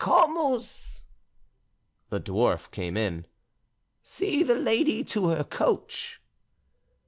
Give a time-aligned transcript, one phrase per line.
[0.03, 1.05] "Comus!"
[2.09, 3.27] The dwarf came in.
[4.01, 6.19] "See the lady to her coach."